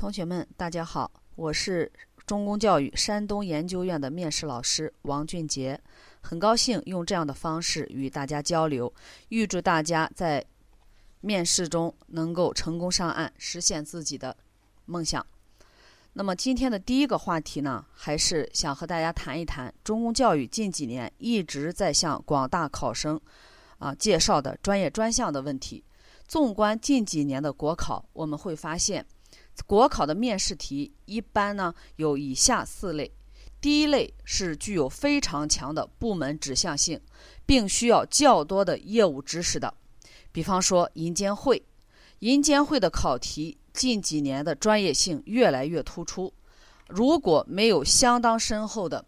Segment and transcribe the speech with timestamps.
[0.00, 1.92] 同学们，大家好，我是
[2.26, 5.78] 中公教育山东研究院的面试老师王俊杰，
[6.22, 8.90] 很高兴用这样的方式与大家交流，
[9.28, 10.42] 预祝大家在
[11.20, 14.34] 面试中能够成功上岸，实现自己的
[14.86, 15.24] 梦想。
[16.14, 23.20] 那么今天的第一个话题呢，还是想和大家谈一谈中公教育近几年一直在向广大考生
[23.76, 25.84] 啊介绍的专业专项的问题。
[26.26, 29.04] 纵观近几年的国考，我们会发现。
[29.66, 33.10] 国考的面试题一般呢有以下四类，
[33.60, 37.00] 第一类是具有非常强的部门指向性，
[37.44, 39.72] 并需要较多的业务知识的，
[40.32, 41.62] 比方说银监会。
[42.20, 46.32] 银监会的考题近几年的专业性越来越突出，
[46.88, 49.04] 如果没有相当深厚的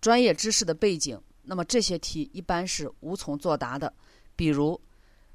[0.00, 3.92] 专业知识的背景，那么这些题一般是无从作答的。
[4.34, 4.80] 比如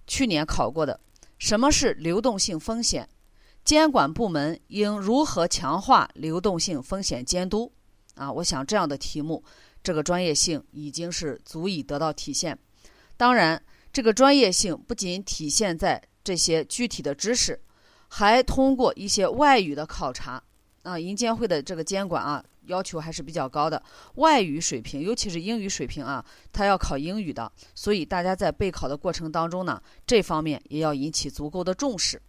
[0.06, 1.00] 去年考过的，
[1.38, 3.08] 什么是流动性风险？
[3.64, 7.72] 监管部门应如何强化流动性风险监督？
[8.16, 9.44] 啊，我想这样的题目，
[9.82, 12.58] 这个专业性已经是足以得到体现。
[13.16, 13.62] 当然，
[13.94, 17.60] 这个专业性不仅体现在这些具体的知识，
[18.10, 20.44] 还通过一些外语的考察。
[20.84, 23.82] 啊，银监会的这个监管啊，要求还是比较高的，
[24.16, 27.50] 外语水平，尤其是英语水平啊，它要考英语的。
[27.74, 32.22] 所以大家在备考的过程当中呢，这方面也要引起足够的重视。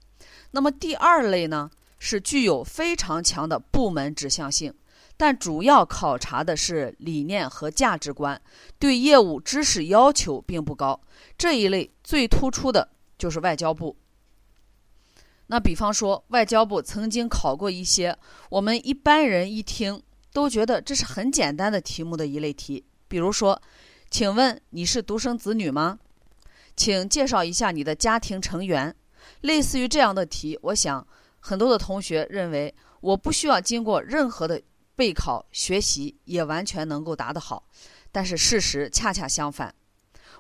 [0.55, 4.73] 那么第二类呢，是具有非常强的部门指向性，
[5.17, 8.41] 但主要考察的是理念和价值观，
[8.79, 11.01] 对业务知识要求并不高。
[11.37, 12.89] 这一类最突出的
[13.19, 13.97] 就是外交部。
[15.49, 18.17] 那比方说，外交部曾经考过一些
[18.49, 20.01] 我们一般人一听
[20.33, 23.61] 都觉得这是很简单的题目的一类题，比如说，
[24.09, 25.99] 请问你是独生子女吗？
[26.77, 28.95] 请介绍一下你的家庭成员。
[29.43, 31.07] 类似于这样的题，我想
[31.41, 34.61] 很多的同学认为我不需要经过任何的
[34.97, 37.67] 备考学习，也完全能够答得好。
[38.11, 39.75] 但是事实恰恰相反，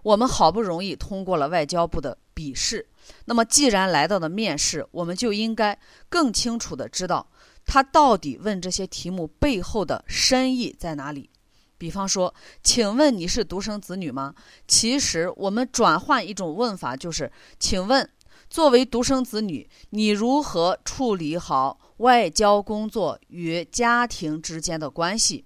[0.02, 2.88] 我们好不容易通过了外交部的笔试，
[3.24, 5.78] 那么既然来到了面试，我们就应该
[6.08, 7.28] 更清楚的知道
[7.66, 11.28] 他到底问这些题目背后的深意在哪里。
[11.76, 14.34] 比方说，请问你是独生子女吗？
[14.68, 18.08] 其实我们转换一种问法，就是请问。
[18.54, 25.44] 作为独生子女，你如何处理好外交工作与家庭之间的关系？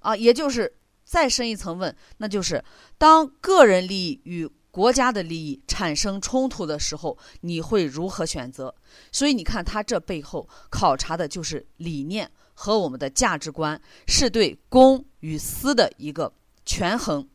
[0.00, 2.62] 啊，也就是再深一层问，那就是
[2.98, 8.74] 当个人利益与国家的利益产生冲突的时候，你会如何选择？
[9.10, 16.34] 所以你看，他这背后考察的就是理念和我们的价值观，是对公与私的一个
[16.66, 17.26] 权衡。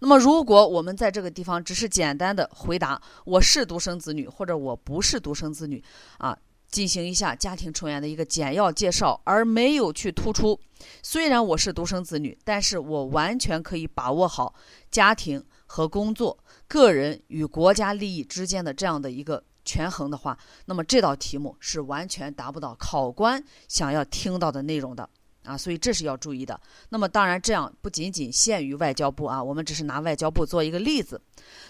[0.00, 5.82] 那么，如果我们在这个地方只是简单的回答我是独生子女或者我不是独生子女
[6.18, 6.36] 啊，
[6.70, 10.58] 进行一下家庭成员的一个简要介绍，而没有去突出
[11.02, 14.54] 虽然我是独生子女，但是我完全可以把握好
[14.90, 16.38] 家庭和工作、
[16.68, 25.08] 个人与国家利益之间的这样的一个权衡的话，那么这道题目是完全达不到考官想要听到的内容的。
[25.44, 26.58] 啊，所以这是要注意的。
[26.88, 31.20] 那么，当然，这样不仅仅限于外交部啊，我们只是拿外交部做一个例子。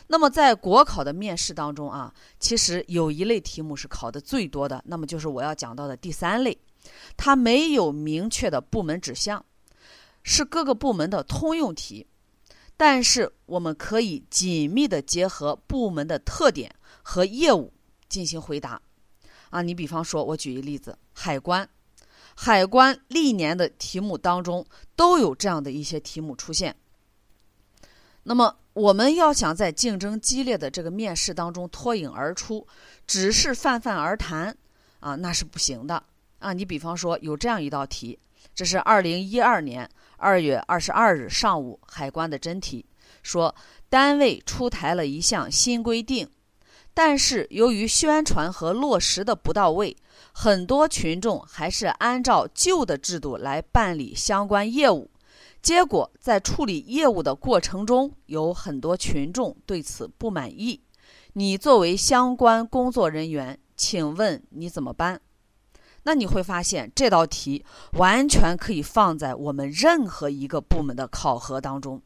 [0.06, 6.56] 那么，在国考的面试当中啊，其实有一类题目是考的最多的，那么就是我要讲到的第三类，
[7.16, 9.44] 它没有明确的部门指向，
[10.22, 12.06] 是各个部门的通用题，
[12.76, 17.72] 但是我们可以紧密的结合部门的特点和业务
[18.08, 18.80] 进行回答。
[19.50, 21.68] 啊，你比方说，我举一例子，海关。
[22.34, 26.74] 海关历年的题目当中都有这样的一些题目出现。
[28.24, 32.66] 那么，我们要想在竞争激烈的这个面试当中脱颖而出，
[33.06, 34.56] 只是泛泛而谈
[35.00, 36.02] 啊，那是不行的
[36.38, 36.52] 啊。
[36.52, 38.18] 你比方说有这样一道题，
[38.54, 42.84] 这是二零一二年二月二十二日上午海关的真题，
[43.22, 43.54] 说
[43.88, 46.28] 单位出台了一项新规定。
[46.96, 49.96] 但是由于宣传和落实的不到位，
[50.32, 55.10] 很多群众还是按照旧的制度来办理相关业务，
[55.60, 60.80] 结果在处理业务的过程中，有很多群众对此不满意。
[61.32, 65.20] 你作为相关工作人员，请问你怎么办？
[66.04, 67.64] 那你会发现这道题
[67.94, 72.00] 完全可以放在我们任何一个部门的考核当中。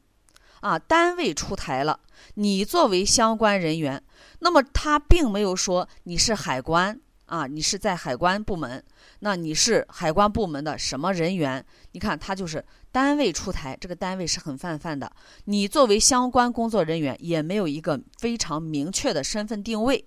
[0.60, 2.00] 啊，单位出台了，
[2.34, 4.02] 你作为相关人员，
[4.40, 8.82] 那么他并没有说你是海关啊，你是在海关部门，
[9.20, 11.64] 那你是海关部门的什么人员？
[11.92, 15.10] 你看，他就是单位出台，这个单位是很泛泛的，
[15.44, 20.04] 你作为相关工作人员也没有一个非常明确的身份定位，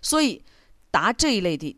[0.00, 0.44] 所以
[0.90, 1.76] 答这一类的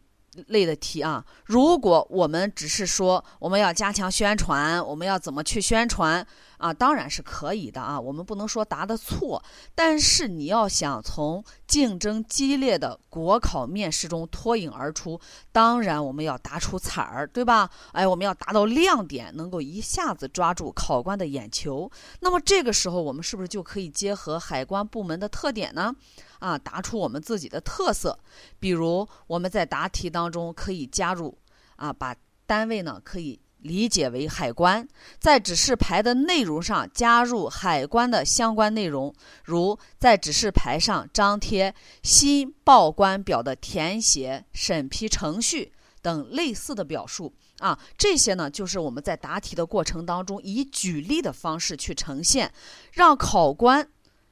[0.48, 6.26] 类的题啊，如果我们只是说我们要加强宣传，我们要怎么去宣传
[6.58, 6.72] 啊？
[6.72, 9.42] 当然是可以的啊，我们不能说答的错，
[9.74, 15.20] 但是你要想从竞争激烈的国考面试中脱颖而出，
[15.52, 17.70] 当然我们要答出彩儿，对吧？
[17.92, 21.90] 哎，我们要达到亮点，能够一下子抓住考官的眼球。
[22.20, 25.94] 那么这个时候，我们是不是就可以结合海关部门的特点呢？
[26.38, 28.18] 啊，答出我们自己的特色，
[28.60, 31.36] 比如我们在答题当中可以加入
[31.76, 32.14] 啊，把
[32.46, 34.86] 单位呢可以理解为海关，
[35.18, 39.14] 在指示牌的内容上加入海关的相关内容，
[39.44, 52.52] 如在指示牌上张贴新报关表的填写审批程序等类似的表述啊，这些呢就是我们在答题的过程当中以举例的方式去呈现，
[52.92, 53.88] 让考官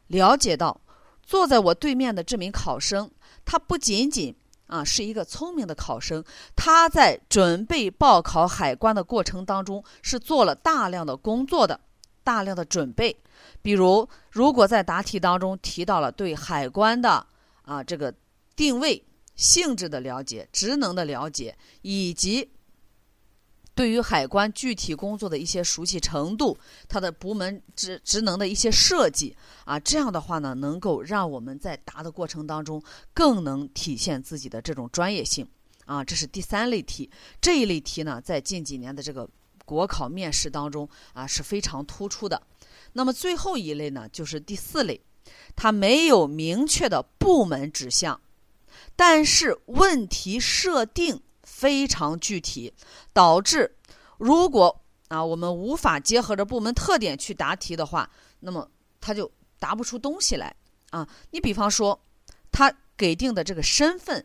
[0.09, 0.81] 了解到。
[1.27, 3.11] 坐在我对面的这名考生，
[3.47, 4.37] 他不仅仅
[4.75, 6.25] 啊是一个聪明的考生，
[6.57, 11.79] 他在准备报考海关的过程当中是做了大量的工作的，
[12.25, 13.17] 大量的准备。
[13.63, 17.25] 比如，如果在答题当中提到了对海关的
[17.63, 18.13] 啊这个
[18.57, 19.01] 定位、
[19.37, 22.51] 性质的了解、职能的了解，以及。
[23.75, 26.57] 对于海关具体工作的一些熟悉程度，
[26.89, 32.81] 它的部门职职能的一些设计啊，这样的话呢，能够让我们在答的过程当中
[33.13, 35.45] 更能体现自己的这种专业性
[35.87, 36.05] 啊。
[36.05, 37.11] 这是第三类题，
[37.41, 39.29] 这一类题呢，在近几年的这个
[39.65, 42.41] 国考面试当中啊是非常突出的。
[42.93, 45.01] 那么最后一类呢，就是第四类，
[45.57, 48.21] 它没有明确的部门指向，
[48.95, 51.21] 但是问题设定。
[51.65, 52.71] 非常具体，
[53.15, 53.75] 导致
[54.19, 58.69] 如果啊我们无法结合着部门特点去答题的话，那么
[59.01, 60.55] 他就答不出东西来
[60.91, 61.09] 啊。
[61.31, 61.99] 你比方说，
[62.53, 64.23] 他给定的这个身份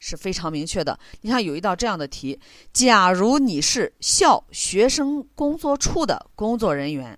[0.00, 0.98] 是非常明确的。
[1.20, 2.40] 你看有一道这样的题：
[2.72, 7.16] 假如你是校学生工作处的工作人员，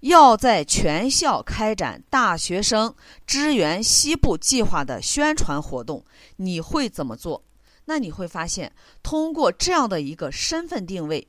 [0.00, 2.94] 要在全校开展大学生
[3.26, 6.04] 支援西部计划的宣传活动，
[6.36, 7.42] 你会怎么做？
[7.86, 8.72] 那你会发现，
[9.02, 11.28] 通过这样的一个身份定位、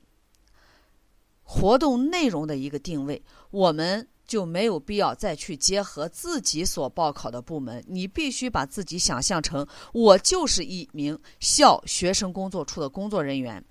[1.43, 3.21] 活动内容的一个定位，
[3.51, 7.83] 我们就没有必要再去结合自己所报考的部门。
[7.87, 13.63] 你必须把自己想象成，我就是一名校学生工作处的工作人员，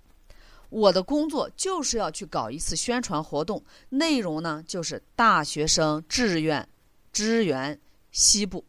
[0.68, 6.68] 我的工作就是要去搞一次宣传活动，内容呢就是大学生志愿
[7.12, 7.80] 支援
[8.12, 8.64] 西部，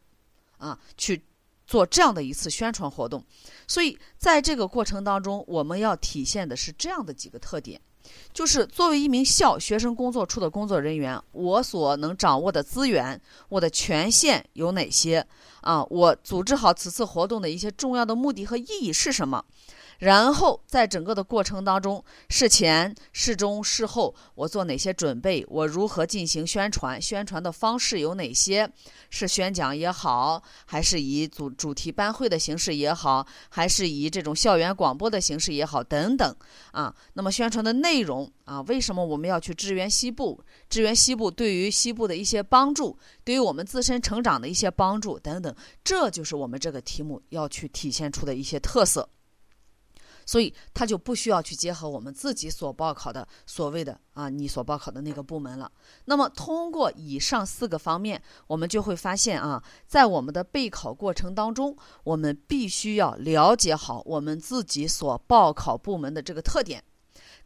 [0.57, 1.21] 啊，去。
[1.65, 3.23] 做这样的一次宣传活动，
[3.67, 7.79] 所以在这个过程当中，我们要体现的是这样的几个特点，
[8.33, 13.19] 就是作为一名校学生工作处的工作人员，我所能掌握的资源，
[13.49, 15.25] 我的权限有哪些
[15.61, 15.83] 啊？
[15.85, 19.43] 我组织好此次活动的一些重要的目的和意义是什么？
[19.99, 25.45] 然后在整个的过程当中，事前、事中、事后，我做哪些准备？
[25.47, 27.01] 我如何进行宣传？
[27.01, 28.69] 宣传的方式有哪些？
[29.09, 36.35] 是宣讲也好，还是以主主题班会的形式也好，还是以这种校园广播的形式也好，等等
[36.71, 36.93] 啊。
[37.13, 40.43] 那么宣传的内容啊，为什么我们要去支援西部？
[40.69, 49.07] 支援西部对于西部的一些帮助，对于我们自身成长的一些帮助等等，这就是我们这个题目要去体现出的一些特色。
[50.25, 55.71] 所以他就不需要去结合我们自己所报考的所谓的啊，你所报考的那个部门了。
[56.05, 66.83] 那么通过以上四个方面，我们就会发现啊，在我们的备考过程当中，我们必须要了解好我们自己所报考部门的这个特点，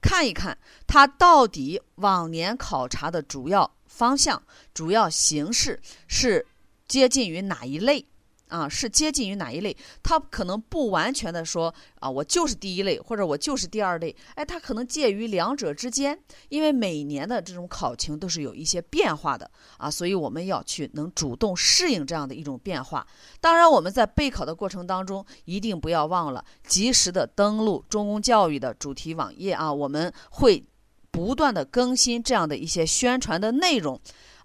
[0.02, 4.42] 看一看它到底往年考察的主要方向、
[4.74, 6.46] 主要形式是
[6.88, 8.06] 接近于哪一类。
[8.50, 9.76] 啊，是接近于哪一类？
[10.04, 14.14] 它可能不完全的说啊，我就是第一类，或者我就是第二类。
[14.36, 23.08] 哎，它可能介于两者之间，因为每年的这种考情都是有一些变化的啊，所以我们要去能主动适应这样的一种变化。
[23.40, 30.64] 当然，我们在备考的过程当中，一定不要忘了及时的登录中公教育的主题网页啊，我们会
[31.12, 34.00] 不断的更新这样的一些宣传的内容。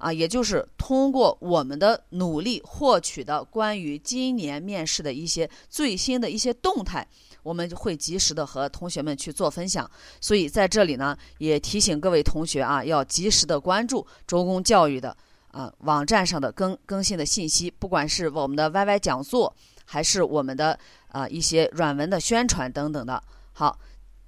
[0.04, 7.08] 啊，也就是通过我们的努力获取的关于今年面试的一些最新的一些动态，
[7.42, 9.90] 我们会及时的和同学们去做分享。
[10.20, 15.16] 所以在这里呢，也提醒各位同学啊，要及时的关注周公教育的
[15.50, 19.56] 啊网站上的更更新的信息，不管是我们的 YY 讲座，
[19.86, 23.22] 还是我们的啊一些软文的宣传等等的。
[23.54, 23.78] 好，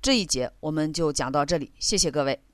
[0.00, 2.45] 这一节我们就讲到这里，谢谢各位。